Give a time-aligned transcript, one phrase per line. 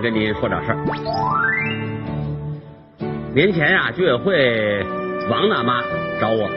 [0.00, 0.78] 跟您说点事儿。
[3.34, 4.86] 年前呀，居委会
[5.30, 5.82] 王大妈
[6.20, 6.48] 找我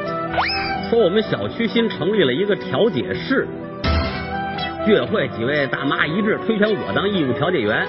[0.90, 3.48] 说，我们小区新成立了一个调解室，
[4.86, 7.88] 居委会几位大妈一致推选我当义务调解员。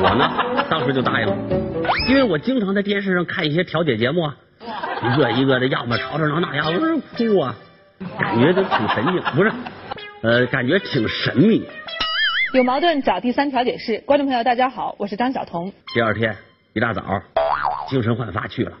[0.00, 0.30] 我呢，
[0.70, 1.36] 当时就答应了，
[2.08, 4.36] 因为我经常在电视上看一些调解节目啊，
[5.02, 7.54] 一个一个的，要么吵吵闹闹，要么哭啊，
[8.18, 9.50] 感觉都挺神经，不是，
[10.22, 11.66] 呃，感觉挺神秘。
[12.54, 15.70] 有矛盾找第三调解室，观众朋友大家好，我是张晓彤。
[15.92, 16.34] 第二天
[16.72, 17.02] 一大早，
[17.90, 18.72] 精神焕发去了，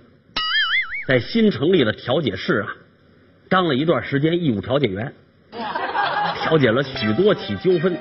[1.06, 2.68] 在新成立的调解室啊，
[3.50, 5.12] 当了一段时间义务调解员，
[6.42, 7.98] 调解了许多起纠纷，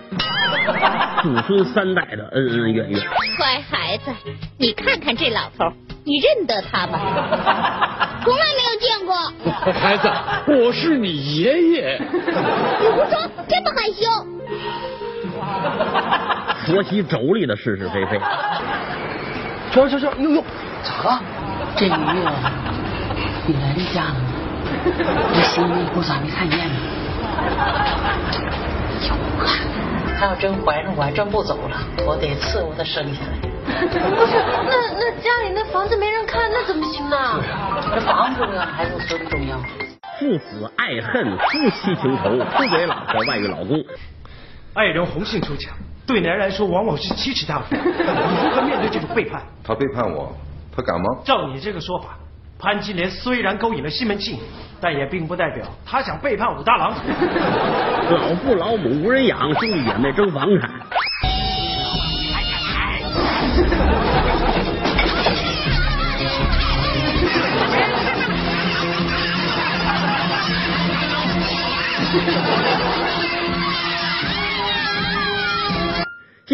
[1.21, 3.01] 祖孙三代的恩恩怨怨。
[3.38, 4.11] 乖孩子，
[4.57, 5.65] 你看看这老头，
[6.05, 6.97] 你认得他吗？
[8.23, 9.15] 从来没有见过。
[9.73, 10.07] 孩子，
[10.47, 11.99] 我是你爷爷。
[11.99, 14.05] 你胡说，这么害羞。
[16.67, 18.19] 说起妯娌的是是非非，
[19.71, 20.43] 说说说，哟哟，
[20.83, 21.21] 咋了？
[21.77, 21.97] 这女的，
[23.47, 24.27] 你来你家了吗？
[24.75, 26.75] 我行李不咋没看见呢。
[29.07, 29.47] 有啊，
[30.19, 33.39] 他要真怀上，我还真不走了，我得伺候他生下来。
[33.79, 34.35] 不是，
[34.67, 37.41] 那那家里那房子没人看，那怎么行呢？
[37.95, 39.57] 这房子重要还是孙子重要？
[40.19, 43.81] 父子爱恨，夫妻情仇，出轨老婆外遇老公。
[44.73, 45.73] 爱人红杏出墙，
[46.07, 47.66] 对男人来说往往是奇耻大辱。
[47.75, 49.41] 你如何面对这种背叛？
[49.63, 50.34] 他背叛我，
[50.73, 51.06] 他敢吗？
[51.25, 52.18] 照你这个说法，
[52.57, 54.40] 潘金莲虽然勾引了西门庆，
[54.79, 56.95] 但也并不代表他想背叛武大郎。
[58.09, 60.72] 老父老母无人养，兄弟姐妹争房产。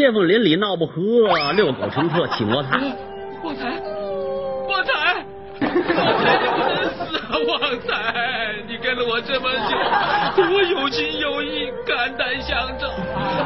[0.04, 1.00] 街坊邻里闹不和，
[1.54, 2.72] 遛狗乘车起摩擦。
[3.42, 3.70] 旺财，
[4.68, 5.24] 旺财，
[5.62, 5.72] 旺
[6.20, 7.32] 财，你不能死啊！
[7.48, 12.92] 旺财，你跟了我这么久，我有情有义，肝胆相照，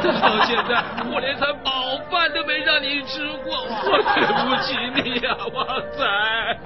[0.02, 5.64] 但到现在，我连餐饱饭都没让你吃过，我对不起你呀，旺
[5.96, 6.58] 财。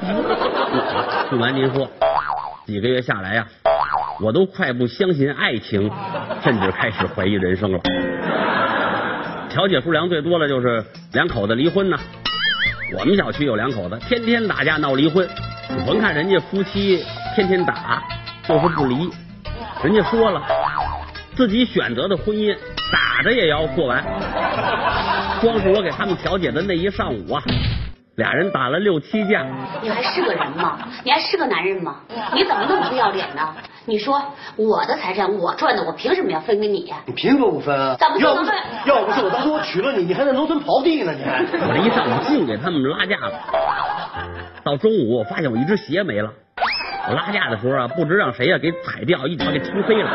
[1.30, 1.86] 不瞒您说，
[2.66, 3.46] 几个月下来呀、
[4.24, 5.92] 我都快不相信爱情，
[6.42, 7.82] 甚至开始怀疑人生了。
[9.52, 11.98] 调解数量最多的就是两口子离婚呢。
[12.98, 15.28] 我们小区有两口子，天天打架闹离婚。
[15.86, 17.04] 甭看人家夫妻
[17.36, 18.02] 天天打，
[18.48, 19.10] 就是不离。
[19.84, 20.42] 人家说了，
[21.36, 22.56] 自己选择的婚姻，
[22.92, 24.02] 打着也要过完。
[25.42, 27.44] 光是我给他们调解的那一上午啊，
[28.22, 29.44] 俩人打了六七架。
[29.82, 30.78] 你还是个人吗？
[31.04, 31.96] 你还是个男人吗？
[32.36, 33.42] 你怎么那么不要脸呢？
[33.86, 34.22] 你说
[34.58, 36.98] 我的财产我赚的，我凭什么要分给你呀？
[37.08, 37.96] 你凭什么不分啊？
[38.00, 38.56] 怎么要不不能分
[38.86, 41.42] 要不是我当初我娶了你，你还在农村刨地呢，你还。
[41.68, 43.32] 我这一上午净给他们拉架了。
[44.64, 46.32] 到中午，我发现我一只鞋没了。
[47.10, 50.12] 我拉架的时候啊，不知让谁呀、给踩掉，一脚给踢飞了。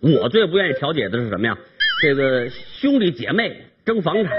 [0.00, 1.56] 我最不愿意调解的是什么呀？
[2.02, 4.32] 这个兄弟姐妹争房产，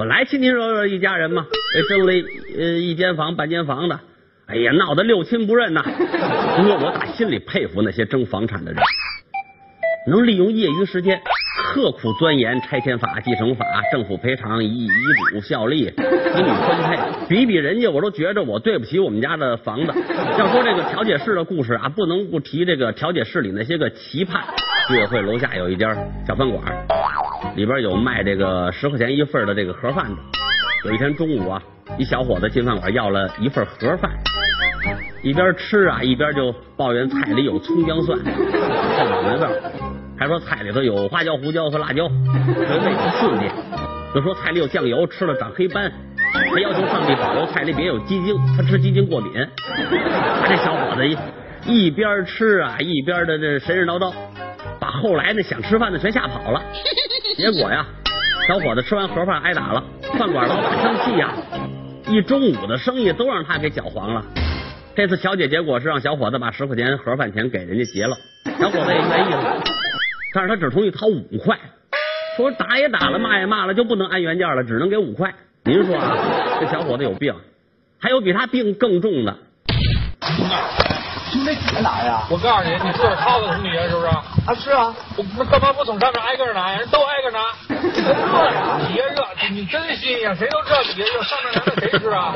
[0.00, 1.46] 本来亲亲热热一家人嘛，
[1.88, 2.24] 争了一
[2.58, 4.00] 呃一间房半间房的，
[4.46, 5.84] 哎呀，闹得六亲不认呐。
[5.84, 8.82] 不过我打心里佩服那些争房产的人，
[10.08, 11.20] 能利用业余时间
[11.76, 14.88] 刻苦钻研拆迁法、继承法、政府赔偿、遗遗
[15.30, 19.92] 嘱效力、子女分配，比比人家，我都觉着我对不起我们家的房子。
[20.38, 24.40] 要说这个调解室的故事啊，不能不提这个调解室里那些个奇葩。
[24.88, 25.94] 居委会楼下有一家
[26.26, 26.62] 小饭馆，
[27.54, 30.16] 里边有卖这个十块钱一份的这个盒饭的。
[30.86, 31.62] 有一天中午啊，
[31.98, 34.10] 一小伙子进饭馆要了一份盒饭，
[35.22, 39.85] 一边吃啊一边就抱怨菜里有葱姜蒜，太冷了味儿，
[40.18, 43.50] 还说菜里头有花椒、胡椒和辣椒，觉得不刺激。
[44.14, 45.92] 又说菜里有酱油，吃了长黑斑，
[46.32, 49.32] 还要求上帝保佑菜里别有鸡精，他吃鸡精过敏。
[49.66, 51.16] 他这小伙子一
[51.66, 54.12] 一边吃啊一边的这神神叨叨，
[54.80, 56.62] 把后来那想吃饭的全吓跑了。
[57.36, 57.84] 结果呀，
[58.48, 59.84] 小伙子吃完盒饭挨打了，
[60.18, 61.34] 饭馆老板生气呀，
[62.08, 64.24] 一中午的生意都让他给搅黄了。
[64.94, 68.16] 这次调解结果是让小伙子把十块钱盒饭钱给人家结了，
[68.58, 69.62] 小伙子也愿意了，
[70.36, 71.58] 但是他只同意掏五块，
[72.36, 75.34] 说打也打了，骂也骂了，就不能按原价了，只能给五块。
[75.64, 76.14] 您说啊，
[76.60, 77.34] 这小伙子有病，
[77.98, 79.34] 还有比他病更重的。
[81.32, 82.22] 兄弟姐拿呀？
[82.30, 84.06] 我告诉你，你是涛子从底下是不是？
[84.06, 84.94] 啊，是啊。
[85.16, 86.78] 我那干嘛不从上面挨个拿呀？
[86.78, 87.38] 人都挨个拿。
[87.68, 92.32] 热呀，底下热，你真新鲜，谁都知道底下热，上面拿的谁吃啊？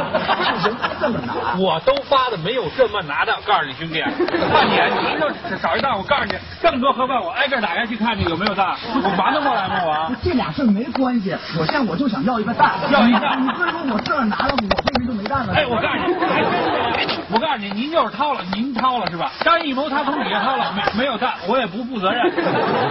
[0.64, 1.56] 人这么拿？
[1.58, 4.72] 我都发的没有这么拿的，告诉你兄弟，看你，
[5.14, 10.08] 你就找一袋，我告诉你，这么多盒饭，我挨个打开去看去有没有蛋，我瞒得过来吗？
[10.10, 13.19] 我这俩事没关系，我现在我就想要一个蛋，要一个。
[13.36, 15.54] 你非说我这儿拿了，我这边就没蛋了。
[15.54, 19.31] 哎，我告诉你，我告诉你，您就是掏了，您掏了是吧？
[19.44, 22.29] 张艺谋他从底下掏了，没没有他，我也不负责任。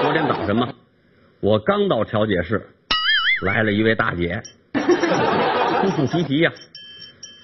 [0.02, 0.70] 昨天早晨嘛，
[1.42, 2.70] 我刚到调解室，
[3.46, 4.42] 来了一位大姐，
[5.82, 6.52] 哭哭啼啼呀，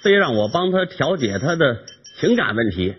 [0.04, 1.80] 非让我帮她调解她的
[2.18, 2.96] 情感问题，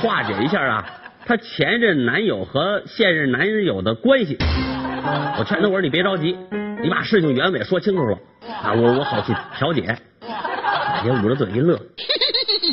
[0.00, 0.86] 化解一下啊
[1.26, 4.38] 她前任男友和现任男友的关系。
[5.38, 6.36] 我劝她我说你别着急，
[6.82, 8.16] 你把事情原委说清楚了
[8.62, 9.96] 啊，我我好去调解。
[10.20, 11.80] 大姐捂着嘴一乐，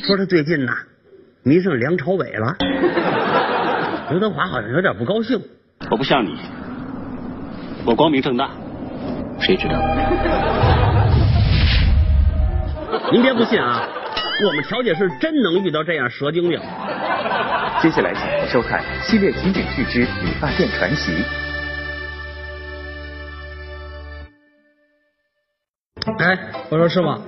[0.08, 0.72] 说他最近呐
[1.44, 2.56] 迷上梁朝伟了。
[4.10, 5.38] 刘德华好像有点不高兴。
[5.92, 6.34] 我不像你，
[7.86, 8.50] 我光明正大，
[9.38, 9.76] 谁知道？
[13.12, 13.84] 您别不信啊，
[14.48, 16.58] 我们调解室真能遇到这样蛇精病。
[17.84, 21.12] 接下来请您收看系列情景剧之《理发店传奇》。
[26.20, 26.38] 哎，
[26.70, 27.20] 我说师傅啊，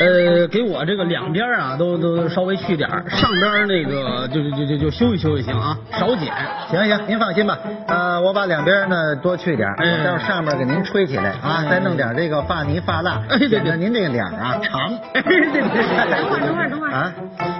[0.00, 6.32] 呃，给我这个两边啊都都稍微去点上边那个就就就就修一修就行啊，少剪。
[6.70, 7.58] 行行，您放心吧，
[7.88, 14.96] 呃，我把两边呢多去点，哎到上面给您吹起来啊，再弄点这个发泥发蜡，哎对对您这个脸啊长。
[15.12, 17.12] 对对对等会儿，等会儿，等会儿啊！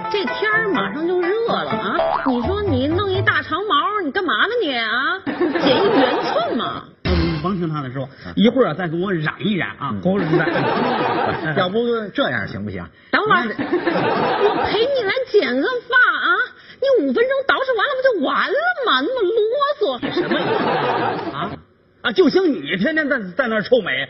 [0.09, 1.95] 这天儿马上就热了啊！
[2.25, 5.19] 你说你弄一大长毛，你干嘛呢你啊？
[5.25, 6.16] 剪一圆。
[7.37, 10.27] 嗯，甭听他的说，一会儿啊再给我染一染啊，给我染。
[11.57, 11.79] 要不
[12.13, 12.85] 这样行不行？
[13.11, 16.27] 等会儿，我陪你来剪个发啊！
[16.79, 18.55] 你五分钟捯饬完了不就完了
[18.85, 19.01] 吗？
[19.01, 20.63] 那么啰嗦，什么意思
[21.35, 21.51] 啊？
[22.03, 24.07] 啊，就兴你天天在在那儿臭美啊！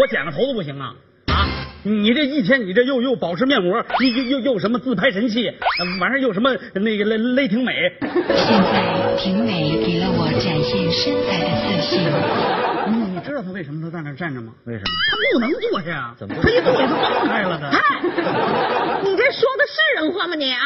[0.00, 0.94] 我剪个头都不行啊！
[1.84, 5.50] 啊，你这一天你这又又保湿面膜，又又又又什么自拍神器，
[6.00, 7.92] 完事又什么那个雷雷霆美。
[8.00, 12.00] 现在婷美给了我展现身材的自信。
[12.88, 14.52] 你你知道他为什么他在那儿站着吗？
[14.64, 14.86] 为什么？
[15.10, 16.14] 他不能坐下呀！
[16.16, 17.68] 怎么他一坐下就崩开了的。
[17.68, 17.78] 哎，
[19.02, 20.60] 你这说的是人话吗你啊？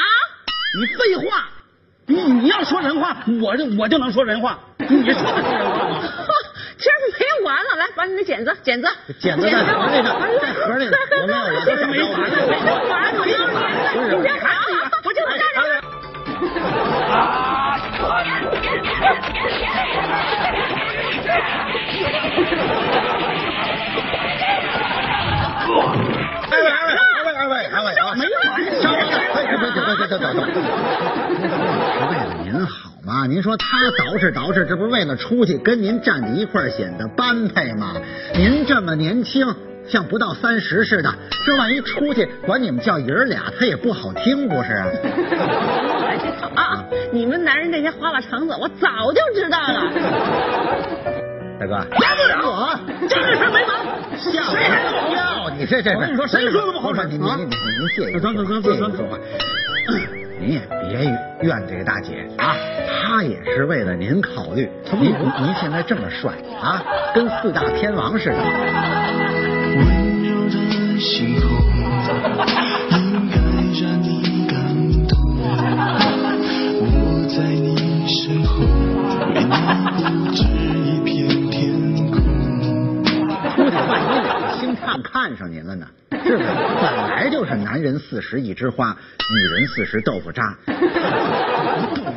[0.79, 1.49] 你废话，
[2.07, 4.59] 你你要说人话，我就我就能说人话。
[4.79, 5.86] 你说的是人话
[7.47, 8.89] 完了，来把你的剪子剪子
[9.19, 11.39] 剪子在盒里呢，在盒里呢，有 没有？
[11.55, 12.53] 有这没完了，没
[12.91, 14.51] 完了，我要剪子，你别跑啊！
[15.05, 15.63] 我就在这儿。
[17.09, 17.23] 二
[33.47, 37.95] 说他捯饬捯饬，这不是为了出去跟您站在一块儿显得般配吗？
[38.35, 39.47] 您这么年轻，
[39.87, 41.15] 像不到三十似的，
[41.47, 44.73] 这万一出去管你们叫爷儿俩，他也不好听，不是
[46.57, 46.85] 啊？
[47.13, 49.93] 你们男人这些花花肠子，我早就知道了。
[51.61, 52.81] 大哥，来不了啊！
[53.09, 53.71] 这个事儿没完，
[54.19, 55.51] 吓谁还能我要？
[55.57, 59.19] 你这这我跟你说，谁说的不好使您您您您您谢谢，行行行行行谢谢说话。
[60.39, 60.99] 您也别
[61.43, 62.55] 怨这个大姐啊，
[62.87, 64.71] 她也是为了您考虑。
[64.93, 66.83] 您您现在这么帅啊，
[67.15, 68.37] 跟四大天王似的。
[68.37, 72.66] 温柔的星空，
[87.87, 90.43] 人四十一枝花，女人四十豆腐渣。
[90.67, 90.73] 豆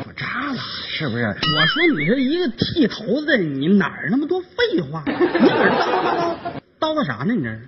[0.03, 0.57] 腐渣了，
[0.89, 1.23] 是不是？
[1.23, 5.03] 我说你这一个剃头的，你哪儿那么多废话？
[5.05, 6.35] 你搁这叨叨叨
[6.79, 7.35] 叨叨啥呢？
[7.35, 7.59] 你这是？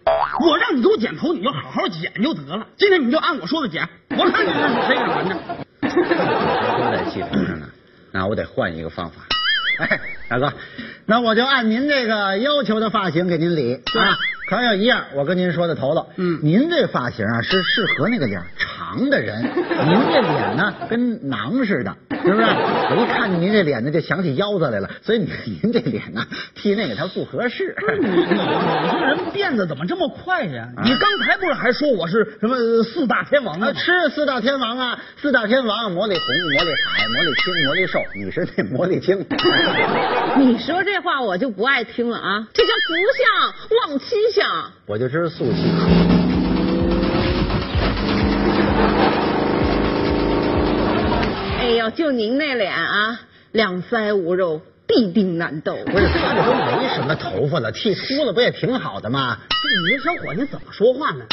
[0.44, 2.66] 我让你给我剪头，你就好好剪就得了。
[2.76, 5.36] 今天你就按我说的剪，我看你是谁敢拦着。
[5.82, 7.70] 都在气头上呢，
[8.12, 9.22] 那我得换一个方法。
[9.78, 10.52] 哎，大哥，
[11.06, 14.18] 那我就按您这个要求的发型给您理啊。
[14.52, 22.42] 可有一样，我跟您说的头了，嗯，您这发型啊是适合那个脸长的人，您这脸呢跟囊似的，是不是？
[22.42, 25.30] 我一看见您这脸呢，就想起腰子来了，所以您
[25.64, 27.74] 您这脸呢剃那个它不合适。
[28.02, 30.68] 你这人变得怎么这么快呀？
[30.84, 33.72] 你刚才不是还说我是什么四大天王啊？
[33.74, 39.26] 是四大天王啊，四大天王，魔力红、魔力海、魔力青、魔力瘦，你是那魔力青。
[40.36, 42.46] 你说这话我就不爱听了啊！
[42.54, 44.72] 这叫不相望妻相。
[44.88, 45.72] 我就知道素气。
[51.60, 53.20] 哎呦，就您那脸啊，
[53.52, 55.78] 两腮无肉，必定难斗。
[55.86, 59.38] 不是他这都没什么头发了，剃秃了不也挺好的吗？
[59.86, 61.24] 你这小伙你怎么说话呢？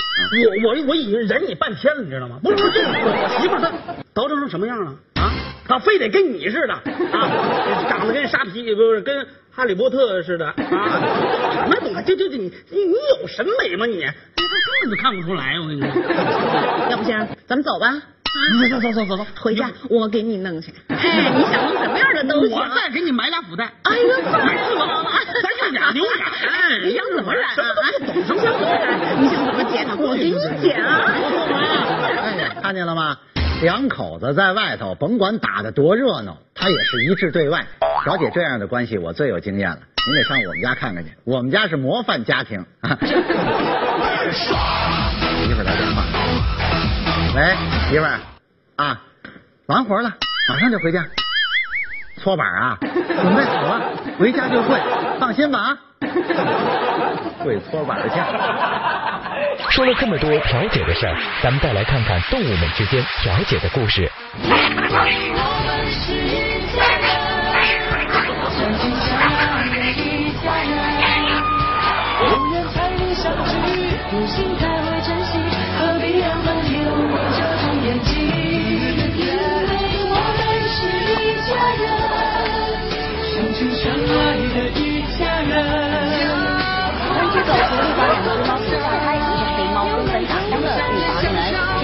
[0.62, 2.38] 我我我已经忍你半天了，你知道吗？
[2.42, 3.72] 不是不是，我媳妇她
[4.14, 5.32] 捯饬成什么样了啊？
[5.66, 10.54] 她非得跟你似的啊，长得跟沙皮不是跟哈利波特似的 啊？
[10.56, 12.02] 什么东西？
[12.06, 14.00] 这这这你你你有审美吗你？
[14.04, 14.10] 他
[14.80, 15.88] 根本就看不出来，我跟你说。
[16.90, 17.92] 要不行，咱们走吧。
[18.70, 20.72] 走走走走走，回家我给你弄去。
[20.88, 22.52] 哎，你想弄什么样的都行。
[22.56, 23.72] 我再给你买俩福袋。
[23.82, 25.04] 哎呀，烦死了！
[25.42, 26.30] 咱用俩牛染。
[26.84, 27.56] 你想怎么染啊？
[28.14, 29.22] 你想怎么染？
[29.22, 29.88] 你想怎么剪？
[29.98, 31.10] 我给你剪啊！
[32.22, 33.16] 哎，看见了吗？
[33.60, 37.66] 两口子在外头，甭管打得多热闹，他也是一致对外。
[38.04, 39.78] 小姐这样的关系，我最有经验了。
[40.06, 42.64] 您得上我们家看看去，我们家是模范家庭。
[44.30, 46.04] 媳妇儿打电话，
[47.34, 47.56] 喂，
[47.90, 48.20] 媳妇儿
[48.76, 49.00] 啊，
[49.66, 50.12] 完活了，
[50.48, 51.04] 马上就回家。
[52.18, 53.80] 搓板啊，准备好了，
[54.18, 54.78] 回家就会，
[55.18, 55.78] 放心吧啊。
[57.44, 58.20] 会搓板去。
[59.78, 64.10] 说了这么多调解的事儿，咱们再来看看动物们之间调解的故事。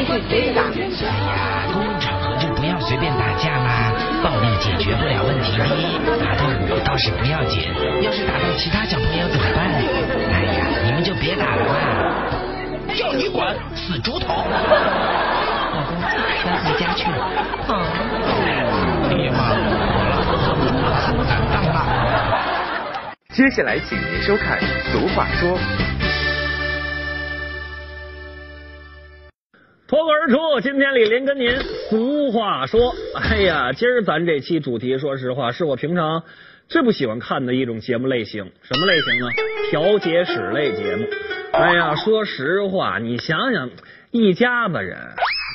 [0.06, 0.62] 人，继续追着打。
[0.70, 3.92] 哎呀，公共场合就不要随便打架啦，
[4.22, 5.64] 暴力解决不了问题的。
[6.22, 7.62] 打到我倒是不要紧，
[8.02, 9.72] 要是打到其他小朋友怎么办？
[10.32, 11.74] 哎呀，你们就别打了吧。
[12.94, 14.44] 要你管，死猪头！
[15.74, 15.96] 老公，
[16.44, 17.16] 咱回家去了。
[17.66, 17.82] 啊，
[19.08, 19.58] 别骂我
[20.10, 20.22] 了，
[21.16, 21.76] 不敢当了。
[23.34, 24.58] 接下来，请您收看
[24.92, 25.58] 《俗话说》。
[30.24, 31.54] 而出，今天李林跟您
[31.90, 36.22] 俗话说，哎呀，今儿咱这期主题，说实话，是我平常
[36.66, 38.50] 最不喜欢看的一种节目类型。
[38.62, 39.26] 什么类型呢？
[39.70, 41.04] 调解室类节目。
[41.52, 43.68] 哎呀，说实话，你想想，
[44.12, 44.96] 一家子人，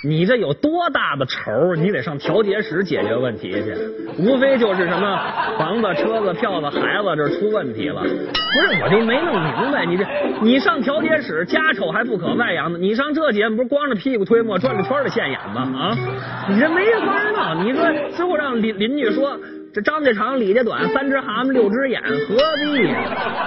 [0.05, 3.75] 你这有多大的仇，你得上调解室解决问题去。
[4.17, 5.19] 无非就是什么
[5.57, 8.01] 房子、车子、票子、孩子这出问题了。
[8.01, 10.05] 不是，我就没弄明白，你这
[10.41, 15.61] 你上调解室，家丑还不可外扬呢，你上这节目不是光着屁股推磨转着圈的现眼吗？
[15.77, 15.97] 啊，
[16.49, 17.65] 你这没法弄。
[17.65, 19.37] 你说最后让邻邻居说。
[19.71, 22.97] 这张家长李家短，三只蛤蟆六只眼，何必呢？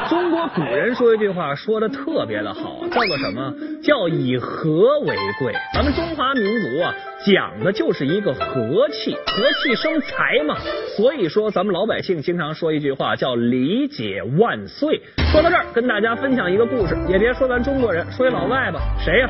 [0.09, 3.53] 中国古人说一句话说的特别的好，叫做什么？
[3.83, 5.53] 叫以和为贵。
[5.75, 6.95] 咱们中华民族啊，
[7.27, 10.57] 讲的就是一个和气，和气生财嘛。
[10.97, 15.03] 所以说，咱们老百姓经常说一句话，叫理解万岁。
[15.33, 19.29] 说到这儿，跟大家分享一个故事，也别说咱中国人，说一老外吧，谁呀、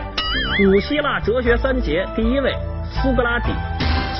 [0.58, 2.52] 古希腊哲学三杰第一位
[2.90, 3.50] 苏格拉底。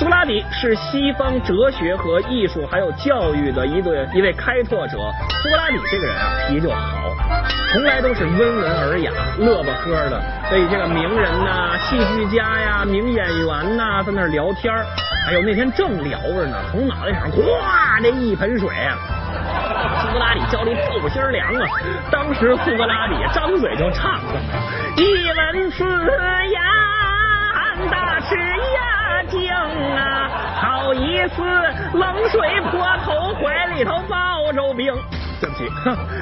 [0.02, 4.98] 苏格拉底是西方哲学和艺术还有教育的一对一位开拓者。
[5.40, 7.14] 苏格拉底这个人啊，脾气就好，
[7.72, 14.84] 从来都是温文尔雅、乐呵呵的，所以这个名人呐、戏剧家呀、名演员呐，在那儿聊天儿。
[15.28, 18.98] 哎呦，那天正聊着呢，从脑袋上哗，这一盆水啊！
[20.02, 21.68] 苏格拉底浇的透心凉啊！
[22.10, 24.34] 当时苏格拉底张嘴就唱了
[24.98, 25.84] ：“一闻此
[26.50, 26.60] 言，
[27.88, 28.74] 大吃一
[29.32, 30.30] 惊啊！
[30.60, 31.42] 好意思，
[31.94, 34.94] 冷水泼头，怀里头抱着冰。”
[35.40, 35.68] 对不起，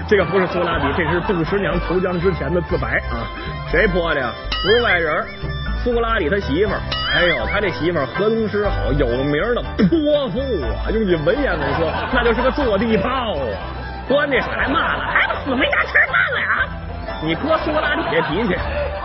[0.08, 3.26] 这个不是苏格拉底，这是杜十娘投江之前的自白啊！
[3.70, 4.30] 谁泼的呀？
[4.62, 5.26] 不是外人，
[5.84, 6.80] 苏格拉底他媳妇儿。
[7.12, 10.88] 哎呦，他这媳妇儿河东狮吼，有名的泼妇啊！
[10.90, 13.44] 用句文言文说，那就是个坐地炮啊！
[14.08, 16.68] 泼完这水还骂了，还不死没家吃饭了呀！
[17.22, 18.56] 你哥苏格拉底这脾气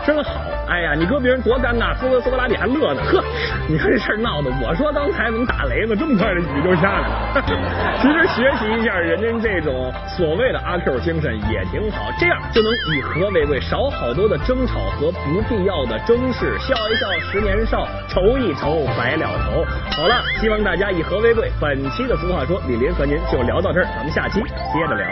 [0.06, 0.32] 真好，
[0.68, 3.22] 哎呀，你搁别人多尴尬，苏格苏格拉底还乐呢，呵，
[3.68, 7.42] 你看这事儿闹的，我说刚才怎么打雷呢，这么快的雨就下来了。
[8.02, 19.64] 其实学习一下人家这种所谓的阿 Q 精神也挺好，这样就能以和为贵，少好多的争吵和不必要的争事，笑一笑十年少，愁一愁白了头。
[19.96, 21.48] 好了，希望大家以和为贵。
[21.60, 25.06] 本期的俗话说，李林和您就聊到这儿，咱们下期接着聊。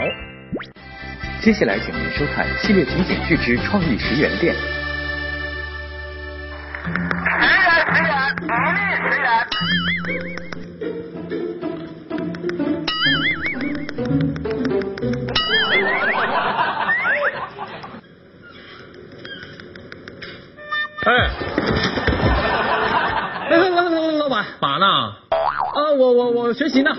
[1.41, 4.55] 接下来，请您收看系列情景剧之创意十元店。
[26.75, 26.91] 习呢，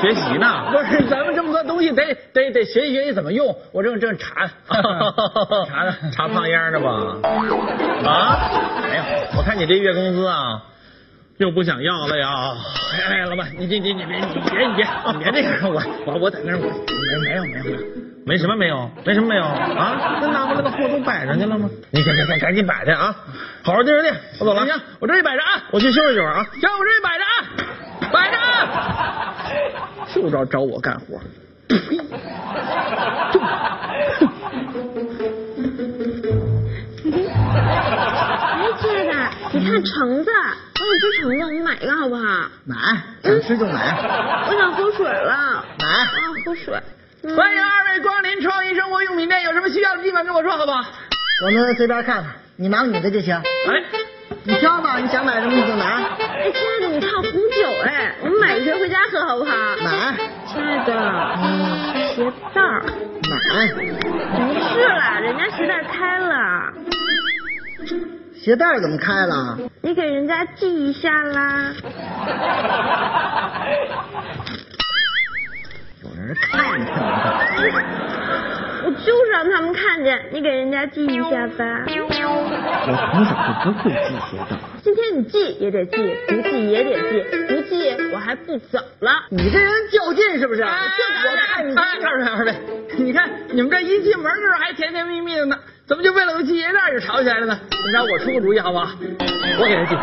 [0.00, 0.70] 学习呢？
[0.72, 6.90] 不是，咱们这么多东西得得得学习学习怎么用，我正正查 查呢，查胖丫呢吧？
[8.10, 8.50] 啊？
[8.82, 9.04] 哎呀，
[9.36, 10.62] 我看你这月工资啊，
[11.38, 12.54] 又不想要了呀！
[13.08, 17.78] 哎，老板，你你你你别你别你别你别这样，我我我在那儿我没没有没有没有。
[18.26, 20.18] 没什么没有，没什么没有啊？
[20.20, 21.70] 那拿回来的货都摆上去了吗？
[21.92, 23.14] 你赶紧赶赶紧摆去啊！
[23.62, 24.66] 好好盯着店，我走了。
[24.66, 26.44] 行，我这里摆着啊，我去休息一会儿啊。
[26.60, 27.75] 行，我这里摆着啊。
[30.16, 31.20] 就知道找我干活。
[31.68, 31.74] 哎，
[38.80, 39.12] 亲爱的，
[39.52, 40.30] 你看橙子，
[40.80, 42.22] 我有只橙子，我们买一个好不好？
[42.64, 42.76] 买，
[43.22, 43.94] 想吃就买。
[44.48, 45.64] 我想喝水了。
[45.78, 45.86] 买。
[45.86, 46.82] 我想喝水。
[47.36, 50.82] 欢迎二位光临创意生活用品店，有什么需要的地方跟我说，好不好？
[51.44, 53.34] 我们随便看看，你忙你的就行。
[53.34, 53.42] 哎，
[54.46, 56.04] 你挑吧，你想买什么你就拿。
[56.18, 59.50] 哎，亲爱的，你看红酒，哎，我们买一瓶回家喝好不好？
[59.82, 60.14] 买。
[60.46, 60.94] 亲爱的，
[61.42, 62.80] 嗯，鞋带儿。
[63.28, 63.36] 买。
[63.74, 63.80] 不
[64.62, 66.72] 是啦，人家鞋带开了。
[68.34, 69.58] 鞋带怎么开了？
[69.82, 71.72] 你给人家系一下啦。
[76.04, 77.02] 有人看见了。
[78.86, 81.64] 我就是让他们看见，你给人家系一下吧。
[81.88, 81.90] 我
[83.10, 84.56] 从小就不会系鞋带。
[84.86, 85.96] 今天你记也得记，
[86.28, 89.24] 不记也得记，不记我还不走了。
[89.30, 90.62] 你这人较劲是不是？
[90.62, 90.70] 哎
[91.24, 92.54] 我看你，哎，二位二位，
[92.96, 97.58] 你看你们这一进门这儿还甜甜蜜蜜的呢，怎么就为了个系鞋带就吵起来了呢？
[97.84, 98.92] 你让我出个主意好不好？
[99.58, 99.96] 我给他系。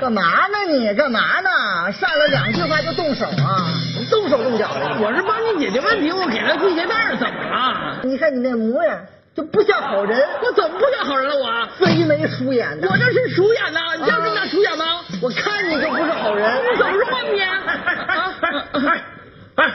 [0.00, 0.92] 干嘛呢你？
[0.96, 1.92] 干嘛呢？
[1.92, 3.70] 上来两句话就动手啊？
[4.10, 4.96] 动手动脚的。
[5.00, 8.00] 我是帮你解决问题，我给他系鞋带怎么了？
[8.02, 8.98] 你看你那模样，
[9.34, 10.18] 就不像好人。
[10.42, 11.36] 我怎么不像好人了？
[11.80, 12.88] 我贼眉鼠眼的。
[12.88, 13.80] 我这是鼠眼呐！
[13.98, 14.84] 你像这么大鼠眼吗？
[15.22, 16.50] 我看你就不是好人。
[16.72, 17.40] 你怎么说话你？
[17.40, 17.52] 啊！
[18.72, 19.04] 哎
[19.56, 19.74] 哎，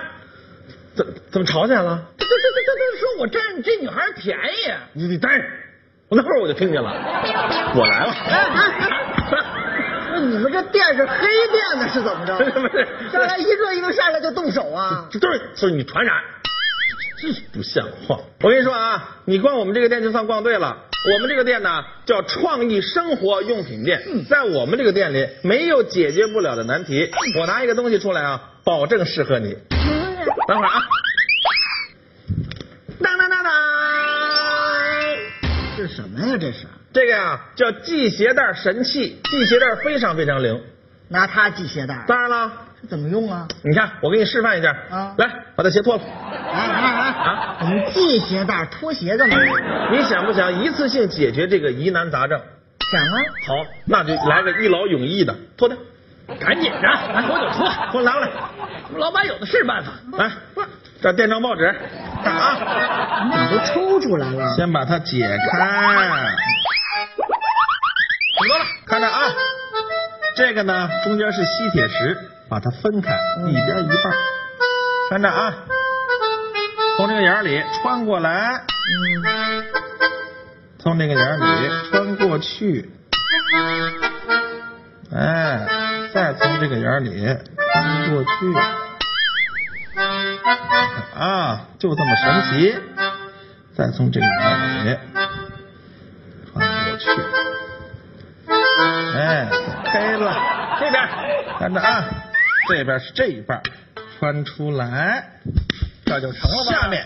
[0.95, 2.03] 怎怎么吵起来了？
[2.17, 4.73] 这这这这这说我占这女孩便宜。
[4.93, 5.45] 你你待着，
[6.09, 6.91] 我那会儿我就听见了。
[7.75, 8.13] 我来了。
[10.13, 12.37] 那你们这店是黑店呢，是怎么着？
[12.37, 15.07] 不是上来一个一个上来就动手啊？
[15.11, 16.15] 这都是就是你传染。
[17.19, 18.19] 真不像话！
[18.41, 20.83] 我跟你说啊，你逛我们这个店就算逛对了。
[21.13, 27.09] 我们这个店呢叫创意生活用品店，在我们这个店里没有解决不了的难题。
[27.39, 29.57] 我拿一个东西出来啊，保证适合你。
[30.47, 30.81] 等会儿啊，
[33.01, 33.53] 当当当当，
[35.77, 36.37] 这是什么呀？
[36.39, 40.61] 这是这个呀叫系鞋带神器，系鞋带非常非常灵。
[41.09, 42.03] 拿它系鞋带？
[42.07, 42.51] 当然了。
[42.79, 43.47] 这怎么用啊？
[43.63, 45.15] 你看，我给你示范一下啊！
[45.17, 46.01] 来，把这鞋脱了。
[46.31, 47.57] 哎哎哎啊！
[47.61, 49.35] 我们系鞋带脱鞋干嘛？
[49.91, 52.39] 你想不想一次性解决这个疑难杂症？
[52.91, 53.17] 想啊！
[53.47, 53.55] 好，
[53.87, 55.75] 那就来个一劳永逸的，脱掉。
[56.39, 58.29] 赶紧的，来，我就脱，给 我拿过来。
[58.97, 59.93] 老板有的是办法。
[60.15, 60.31] 来，
[61.01, 61.75] 这垫张报纸，
[62.23, 63.23] 看啊！
[63.25, 64.55] 你怎么都抽出来了？
[64.55, 65.59] 先把它解开。
[68.37, 69.33] 很多了，看着啊！
[70.37, 72.17] 这个呢，中间是吸铁石。
[72.49, 73.13] 把它分开，
[73.45, 74.13] 一边一半，
[75.09, 75.53] 看着啊，
[76.95, 78.63] 从这个眼里穿过来，
[80.79, 81.43] 从这个眼里
[81.91, 82.89] 穿过去，
[85.13, 85.67] 哎，
[86.13, 87.27] 再从这个眼里
[87.73, 88.29] 穿过去，
[91.19, 92.79] 啊，就这么神奇，
[93.75, 94.97] 再从这个眼里
[96.53, 97.09] 穿过去，
[99.17, 99.49] 哎，
[99.91, 100.35] 黑了，
[100.79, 101.09] 这边
[101.59, 102.05] 看着啊。
[102.69, 103.61] 这边是这一半，
[104.19, 105.23] 穿出来，
[106.05, 106.71] 这就成了吧。
[106.81, 107.05] 下面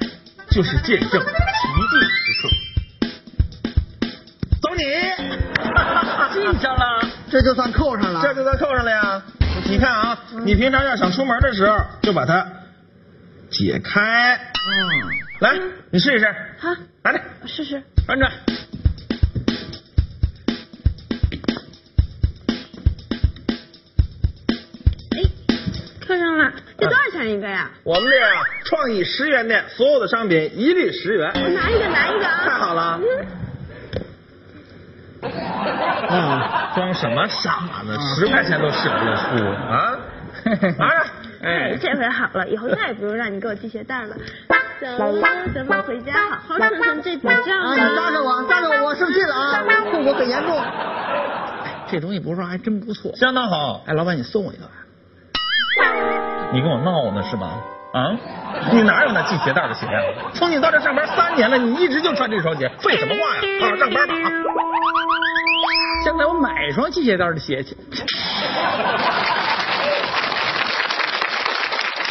[0.50, 1.28] 就是见证奇
[1.92, 2.50] 迹时刻。
[4.62, 4.84] 走你，
[6.34, 9.22] 系上了，这就算扣上了，这就算扣上了呀。
[9.66, 12.44] 你看啊，你平常要想出门的时候，就把它
[13.52, 14.34] 解开。
[14.34, 14.40] 嗯，
[15.42, 15.60] 来，
[15.92, 16.26] 你试一试。
[16.60, 16.70] 好，
[17.04, 18.28] 来来，试试，穿着。
[27.22, 27.70] 钱一个呀？
[27.84, 31.32] 我们这啊，创意十元店，所有的商品一律十元。
[31.36, 32.44] 我拿一个，拿一个啊！
[32.44, 33.00] 太好了。
[36.10, 36.42] 嗯，
[36.76, 37.96] 装什么傻呢？
[38.16, 39.96] 十块钱都舍不得出啊！
[40.80, 41.06] 拿着。
[41.44, 44.16] 哎，这回好了，以后再也不用让你给我系鞋带了。
[44.98, 47.60] 走了，咱们回家好好存存这笔账。
[47.60, 49.64] 啊，你搭着我，搭着我，我生气了啊！
[49.92, 50.58] 后果很严重。
[50.58, 53.84] 哎，这东西不是说，还真不错，相当好。
[53.86, 54.72] 哎，老板，你送我一个吧。
[56.54, 57.48] 你跟我闹呢是吧？
[57.94, 58.12] 啊，
[58.72, 60.02] 你哪有那系鞋带的鞋呀？
[60.34, 63.42] 从你到这上班三年了，你一直就穿这双鞋，废什么话呀？
[63.62, 64.16] 好好上班吧！
[66.04, 67.76] 现在我买一双系鞋带的鞋去。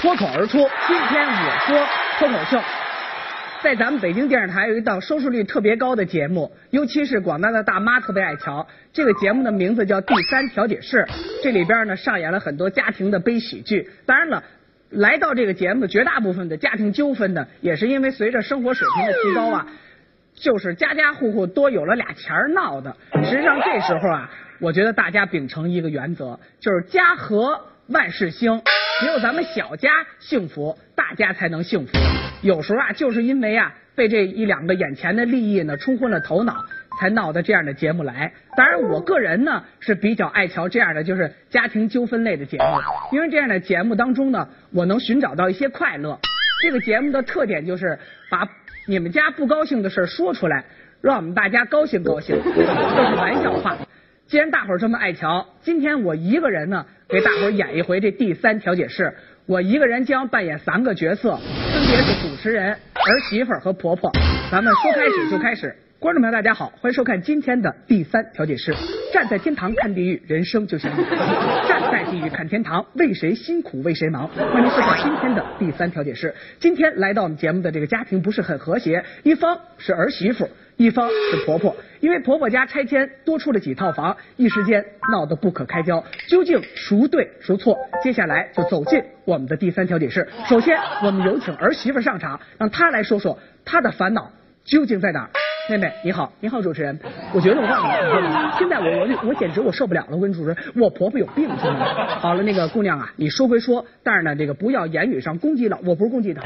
[0.00, 1.78] 脱口而出，今天我说
[2.18, 2.58] 脱口秀。
[3.62, 8.66] 在咱们北京电视台有一档收视率特别高的节目，尤其是广大的大妈特别爱瞧。
[8.92, 10.98] 这个节目的名字叫《第三调解室》，
[11.42, 13.90] 这里边呢上演了很多家庭的悲喜剧。
[14.06, 14.42] 当然了，
[14.88, 19.66] 来到这个节目绝大部分的家庭纠纷呢，也是因为随着生活水平的提高啊，
[20.34, 22.96] 就是家家户户多有了俩钱儿闹的。
[23.24, 28.62] 实际上这时候啊，我觉得大家秉承一个原则，就是家和万事兴。
[29.00, 31.92] 只有咱们小家幸福，大家才能幸福。
[32.42, 36.54] 有时候啊，就是因为啊，被这一两个眼前的利益呢冲昏了头脑，
[37.00, 38.30] 才闹到这样的节目来。
[38.58, 42.64] 当然，我个人呢是比较爱瞧这样的就是家庭纠纷类的节目，
[43.12, 46.18] 因为这样的节目当中呢，我能寻找到一些快乐。
[46.62, 47.98] 这个节目的特点就是
[48.30, 48.46] 把
[48.86, 50.66] 你们家不高兴的事说出来，
[51.00, 53.78] 让我们大家高兴高兴，这是玩笑话。
[54.30, 56.86] 既然大伙儿这么爱瞧，今天我一个人呢。
[57.08, 59.12] 给大伙儿演一回这第三调解室，
[59.44, 64.12] 我一个人将扮演三个角色，分别是主持人、儿媳妇和婆婆。
[64.48, 68.72] 咱们说开始就开始，观众朋友大家好，欢迎收看今天的第三调解室。
[69.12, 70.96] 站在天堂看地狱，人生就像
[71.66, 74.28] 站在地狱看天堂，为谁辛苦为谁忙。
[74.28, 76.32] 欢迎收看今天的第三调解室。
[76.60, 80.48] 今天来到我们节目的这个家庭不是很和谐，一方是儿媳妇。
[80.80, 86.02] 一方是婆婆，因为婆婆家拆迁多出了几套房，一时间闹得不可开交。
[86.26, 87.76] 究竟孰对孰错？
[88.02, 90.26] 接下来就走进我们的第三条解释。
[90.48, 94.32] 首先，我们有请儿媳妇上场，让她来说说她的烦恼
[94.64, 95.30] 究竟在哪儿。
[95.70, 96.98] 妹妹你好，你好主持人，
[97.32, 101.86] 我觉得我告诉你，现在我我我简直我受不了了，我跟主持人，我婆婆有病是吗？
[102.18, 106.42] 好了，那个姑娘啊，你说归说，但是呢，这个不要言语上攻击了，我不是攻击她。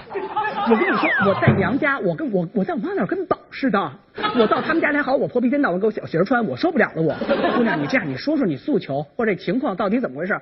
[0.70, 3.92] 我跟你说，我在娘家，我跟我我在我妈那跟宝似的。
[4.38, 7.02] 我到他们家来好，我婆婆一天到晚给我小鞋穿，我受不了了。
[7.02, 10.38] 我姑娘，你这样，你说说你诉求或者情况到底怎么回事？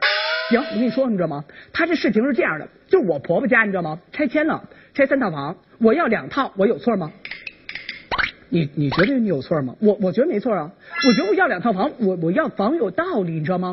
[0.50, 1.44] 行，我跟你说，你知道吗？
[1.72, 4.00] 他这事情是这样的，就是我婆婆家，你知道吗？
[4.10, 7.12] 拆迁了，拆三套房，我要两套，我有错吗？
[8.52, 9.74] 你你觉得你有错吗？
[9.80, 10.70] 我我觉得没错啊，
[11.08, 13.72] 我觉得我要两套房，我我要房有道理，你知道吗？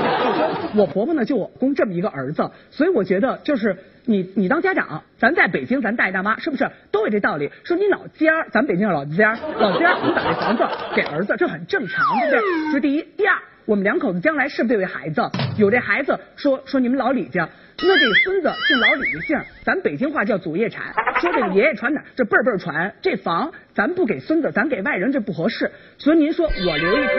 [0.74, 3.76] 我婆婆呢就我公这么一个儿子，所以我觉得就是
[4.06, 7.50] 你你当家长，咱在北京咱大爷大妈是不是都有这道理？
[7.62, 12.72] 说你老家咱北京老家老家你把这房子给儿子，这很正常，对不对？
[12.72, 15.20] 这第一，第二，我们两口子将来是不是得有孩子？
[15.58, 17.46] 有这孩子，说说你们老李家。
[17.82, 20.94] 那这孙子姓老李的姓，咱北京话叫祖业产。
[21.20, 22.94] 说这个爷爷传哪，这辈辈传。
[23.02, 25.70] 这房咱不给孙子，咱给外人这不合适。
[25.98, 27.12] 所以您说我留一套，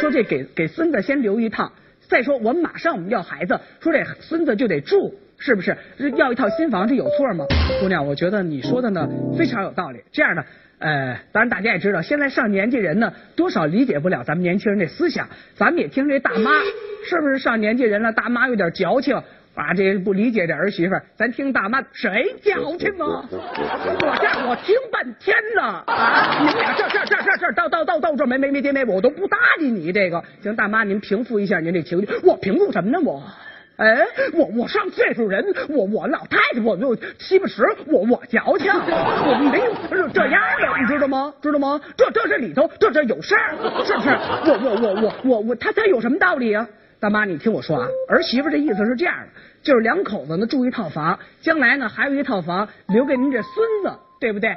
[0.00, 1.72] 说这给给孙子先留一套。
[2.08, 5.76] 再说我马上我们要孩子，说这孙子就得住，是不是？
[6.16, 7.46] 要一套新房，这有错吗？
[7.80, 10.00] 姑娘，我觉得你说的呢非常有道理。
[10.12, 10.44] 这样的，
[10.78, 15.30] 呃，当然大家也知道，现在上年纪人呢多少理解不了咱们年轻人这思想。
[15.54, 16.50] 咱们也听这大妈，
[17.06, 18.12] 是不是上年纪人了？
[18.12, 19.22] 大妈有点矫情。
[19.54, 23.22] 啊，这不理解这儿媳妇，咱听大妈谁矫情啊？
[23.30, 26.38] 我这我听半天了啊！
[26.40, 30.24] 你们俩这这这这这到到到到这没没没听没我都不搭理你这个。
[30.42, 32.08] 行，大妈您平复一下您这情绪。
[32.24, 32.98] 我平复什么呢？
[33.04, 33.22] 我，
[33.76, 39.58] 哎，我我上岁数人，我我老太太，我就七八十，我我矫情，我没
[39.98, 41.34] 有这样的，你知道吗？
[41.42, 41.78] 知道吗？
[41.94, 43.52] 这这这里头这这有事儿，
[43.84, 44.08] 是不是？
[44.08, 46.66] 我我我我我我他他有什么道理啊？
[47.02, 49.26] 大妈，你听我说啊，儿媳妇这意思是这样的，
[49.60, 54.54] 就是两口子呢住一套房，将来呢还有一套房留给您这孙子，对不对？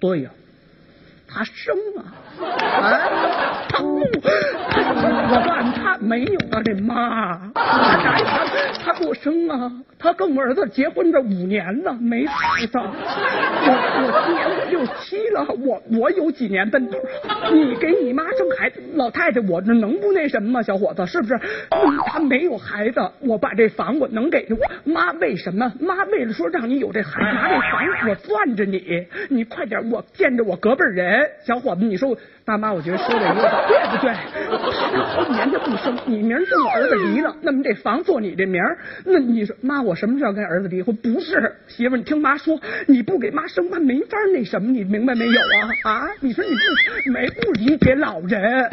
[0.00, 0.30] 对呀，
[1.34, 2.00] 他生啊。
[2.38, 3.00] 啊，
[3.68, 8.44] 他不，我告诉你，他没有啊，这妈，他哪有他
[8.84, 9.70] 他不生啊？
[9.98, 12.76] 他跟我儿子结婚这五年了，没孩子。
[12.76, 12.82] 我
[14.02, 16.98] 我今年我六七了，我我有几年奔头？
[17.52, 20.62] 你给你妈生孩子，老太太，我这能不那什么吗？
[20.62, 21.40] 小伙子，是不是？
[22.06, 24.46] 他没有孩子，我把这房我能给
[24.84, 25.12] 妈？
[25.12, 25.72] 为什么？
[25.80, 32.16] 妈为了说让你有这孩子，拿这房我攥着你，你快点，我见着我隔辈人，小伙子，你说。
[32.44, 34.12] 大妈，我觉得说的有点对不 对？
[34.92, 40.94] 他好几年都不生，你明儿跟我儿子离了，那么这房做你这名儿，那你说妈，我什么时候跟儿子离婚？
[40.96, 45.40] 不是，媳妇，你听妈说，你不给妈生，妈没法那什么，你明白没有
[45.84, 45.90] 啊？
[45.90, 48.68] 啊，你说你不没不理解老人？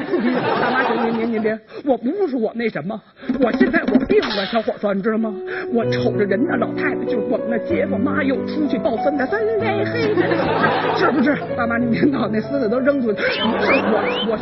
[0.60, 3.02] 大妈，行，您您您别，我不是我那什么，
[3.40, 5.34] 我现在我病了，小伙子，你知道吗？
[5.74, 9.86] 我瞅着人家老太太，就是我们那街坊妈又出去抱孙子，孙子嘿，
[10.98, 11.38] 是不是？
[11.56, 13.22] 大妈，您别闹那孙子都扔出去。
[13.62, 13.96] 我
[14.32, 14.38] 我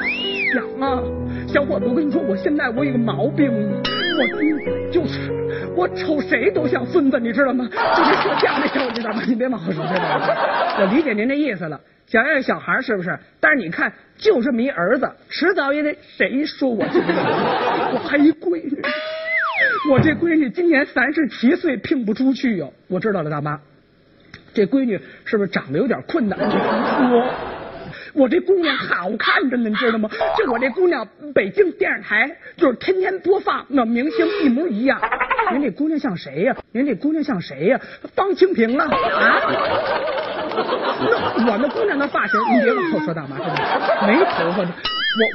[0.53, 1.03] 想啊，
[1.47, 5.31] 小伙子，我跟你说，我现在我有个毛病，我就是
[5.75, 7.67] 我瞅谁都像孙子，你知道吗？
[7.67, 9.21] 就是说相声，你知道吗？
[9.27, 13.17] 你别往后说，我理解您的意思了，想要小孩是不是？
[13.39, 16.83] 但是你看，就这么一儿子，迟早也得谁说我？
[16.83, 18.81] 我还一闺女，
[19.91, 22.73] 我这闺女今年三十七岁，聘不出去哟。
[22.87, 23.59] 我知道了，大妈，
[24.53, 26.39] 这闺女是不是长得有点困难？
[26.39, 27.58] 我。
[28.13, 30.09] 我这姑娘好看着呢，你知道吗？
[30.37, 34.99] 这我这姑娘，北京电视台就是天天播放，那明星一模一样。
[35.51, 37.79] 您这姑娘像谁呀、您这姑娘像谁呀、
[38.15, 39.41] 方清平啊啊！
[41.37, 43.55] 那我那姑娘的发型，你别往后说，大妈，真的
[44.07, 44.69] 没头发的。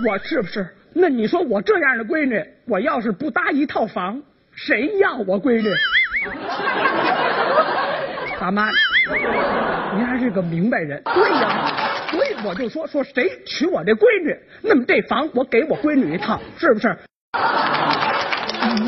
[0.06, 0.66] 我我是不是？
[0.92, 4.22] 那你说我这样的闺女，我要是不搭一套房，
[4.54, 5.68] 谁要我闺女？
[8.38, 8.68] 大妈，
[9.96, 11.02] 您还是个明白人。
[11.04, 11.72] 对呀，
[12.14, 16.96] 所以我就说说谁娶我这闺女，那么这房我给我闺女一套，是不是？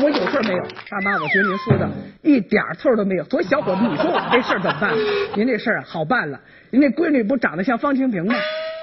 [0.01, 0.61] 我有事没有？
[0.63, 1.89] 大妈，我觉得您说的
[2.21, 3.25] 一点错都没有。
[3.25, 4.93] 所以小伙子，你说我们这事儿怎么办？
[5.35, 8.33] 您这事儿好办了，您那闺女不长得像方清平吗？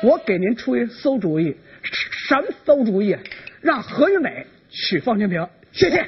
[0.02, 3.16] 我给您出一馊主意，什么馊主意？
[3.62, 6.06] 让何云伟娶方清平，谢谢。